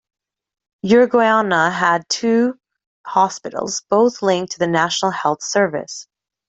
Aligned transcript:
Uruguaiana 0.81 1.69
had 1.69 2.09
two 2.09 2.57
hospitals, 3.05 3.83
both 3.87 4.23
linked 4.23 4.53
to 4.53 4.57
the 4.57 4.65
national 4.65 5.11
health 5.11 5.43
service. 5.43 6.07